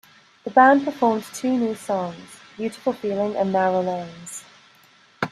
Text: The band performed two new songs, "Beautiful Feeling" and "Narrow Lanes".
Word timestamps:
The 0.45 0.49
band 0.49 0.83
performed 0.83 1.25
two 1.31 1.55
new 1.55 1.75
songs, 1.75 2.17
"Beautiful 2.57 2.91
Feeling" 2.93 3.35
and 3.35 3.53
"Narrow 3.53 3.81
Lanes". 3.83 4.43